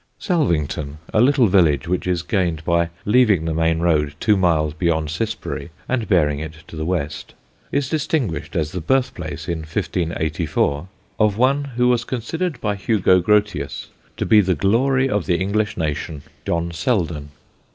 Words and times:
Salvington 0.17 0.97
(a 1.13 1.21
little 1.21 1.45
village 1.45 1.87
which 1.87 2.07
is 2.07 2.23
gained 2.23 2.65
by 2.65 2.89
leaving 3.05 3.45
the 3.45 3.53
main 3.53 3.77
road 3.81 4.15
two 4.19 4.35
miles 4.35 4.73
beyond 4.73 5.09
Cissbury 5.11 5.69
and 5.87 6.07
bearing 6.09 6.39
to 6.67 6.75
the 6.75 6.87
west) 6.87 7.35
is 7.71 7.87
distinguished 7.87 8.55
as 8.55 8.71
the 8.71 8.81
birthplace, 8.81 9.47
in 9.47 9.59
1584, 9.59 10.87
of 11.19 11.37
one 11.37 11.65
who 11.75 11.87
was 11.87 12.03
considered 12.03 12.59
by 12.59 12.73
Hugo 12.75 13.19
Grotius 13.19 13.89
to 14.17 14.25
be 14.25 14.41
the 14.41 14.55
glory 14.55 15.07
of 15.07 15.27
the 15.27 15.37
English 15.37 15.77
nation 15.77 16.23
John 16.47 16.71
Selden. 16.71 17.29